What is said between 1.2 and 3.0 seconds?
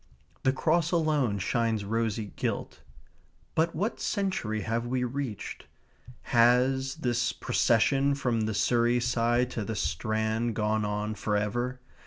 shines rosy gilt.